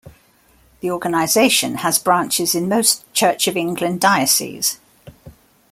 The 0.79 0.89
organization 0.89 1.75
has 1.75 1.99
branches 1.99 2.55
in 2.55 2.67
most 2.67 3.03
Church 3.13 3.47
of 3.47 3.55
England 3.55 4.01
dioceses. 4.01 4.79